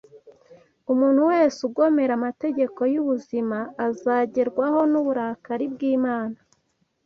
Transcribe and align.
Umuntu 0.93 1.21
wese 1.31 1.59
ugomera 1.67 2.11
amategeko 2.19 2.79
y’ubuzima 2.93 3.57
azagerwaho 3.87 4.79
n’uburakari 4.91 5.65
bw’Imana. 5.73 6.37